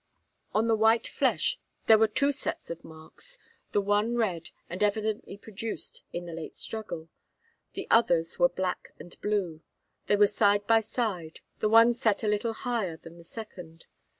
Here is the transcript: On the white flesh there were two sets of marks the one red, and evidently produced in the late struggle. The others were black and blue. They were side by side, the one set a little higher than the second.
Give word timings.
On 0.55 0.65
the 0.67 0.75
white 0.75 1.05
flesh 1.05 1.59
there 1.85 1.99
were 1.99 2.07
two 2.07 2.31
sets 2.31 2.71
of 2.71 2.83
marks 2.83 3.37
the 3.71 3.79
one 3.79 4.15
red, 4.15 4.49
and 4.67 4.81
evidently 4.81 5.37
produced 5.37 6.01
in 6.11 6.25
the 6.25 6.33
late 6.33 6.55
struggle. 6.55 7.09
The 7.73 7.85
others 7.91 8.39
were 8.39 8.49
black 8.49 8.95
and 8.97 9.15
blue. 9.21 9.61
They 10.07 10.15
were 10.15 10.25
side 10.25 10.65
by 10.65 10.79
side, 10.79 11.41
the 11.59 11.69
one 11.69 11.93
set 11.93 12.23
a 12.23 12.27
little 12.27 12.53
higher 12.53 12.97
than 12.97 13.19
the 13.19 13.23
second. 13.23 13.85